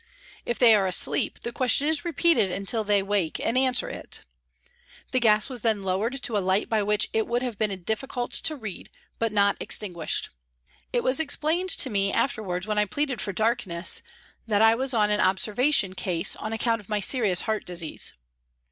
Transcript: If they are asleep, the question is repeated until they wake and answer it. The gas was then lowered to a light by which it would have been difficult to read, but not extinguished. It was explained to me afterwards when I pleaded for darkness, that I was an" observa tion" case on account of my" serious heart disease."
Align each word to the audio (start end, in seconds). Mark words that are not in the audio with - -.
If 0.47 0.57
they 0.57 0.73
are 0.73 0.87
asleep, 0.87 1.41
the 1.41 1.51
question 1.51 1.87
is 1.87 2.03
repeated 2.03 2.51
until 2.51 2.83
they 2.83 3.03
wake 3.03 3.39
and 3.39 3.55
answer 3.55 3.87
it. 3.87 4.21
The 5.11 5.19
gas 5.19 5.47
was 5.47 5.61
then 5.61 5.83
lowered 5.83 6.23
to 6.23 6.35
a 6.35 6.39
light 6.39 6.67
by 6.67 6.81
which 6.81 7.07
it 7.13 7.27
would 7.27 7.43
have 7.43 7.59
been 7.59 7.83
difficult 7.83 8.31
to 8.31 8.55
read, 8.55 8.89
but 9.19 9.31
not 9.31 9.57
extinguished. 9.59 10.31
It 10.91 11.03
was 11.03 11.19
explained 11.19 11.69
to 11.77 11.91
me 11.91 12.11
afterwards 12.11 12.65
when 12.65 12.79
I 12.79 12.85
pleaded 12.85 13.21
for 13.21 13.31
darkness, 13.31 14.01
that 14.47 14.59
I 14.63 14.73
was 14.73 14.95
an" 14.95 15.09
observa 15.19 15.71
tion" 15.71 15.93
case 15.93 16.35
on 16.35 16.51
account 16.51 16.81
of 16.81 16.89
my" 16.89 16.99
serious 16.99 17.41
heart 17.41 17.63
disease." 17.63 18.13